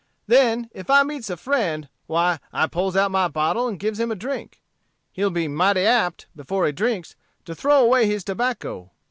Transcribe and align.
Then, 0.25 0.67
if 0.73 0.89
I 0.89 1.03
meets 1.03 1.29
a 1.29 1.37
friend, 1.37 1.87
why, 2.07 2.39
I 2.51 2.65
pulls 2.65 2.95
out 2.95 3.11
my 3.11 3.27
bottle 3.27 3.67
and 3.67 3.77
gives 3.79 3.99
him 3.99 4.09
a 4.11 4.15
drink. 4.15 4.59
He'll 5.13 5.29
be 5.29 5.47
mighty 5.47 5.81
apt, 5.81 6.25
before 6.35 6.65
he 6.65 6.71
drinks, 6.71 7.15
to 7.45 7.53
throw 7.53 7.83
away 7.83 8.07
his 8.07 8.23
tobacco. 8.23 8.89